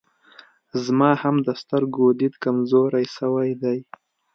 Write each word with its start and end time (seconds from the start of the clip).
زما 0.85 1.11
هم 1.21 1.35
د 1.47 1.49
سترګو 1.61 2.05
ديد 2.19 2.33
کمزوری 2.43 3.05
سوی 3.17 3.49
دی 3.61 3.79